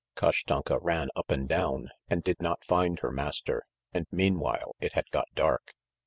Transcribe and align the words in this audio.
Kashtanka 0.15 0.79
ran 0.81 1.09
up 1.15 1.29
and 1.29 1.47
down 1.47 1.91
and 2.09 2.23
did 2.23 2.41
not 2.41 2.63
find 2.65 2.97
her 3.01 3.11
master, 3.11 3.67
and 3.93 4.07
meanwhile 4.11 4.75
it 4.79 4.93
had 4.93 5.05
got 5.11 5.27
dark. 5.35 5.75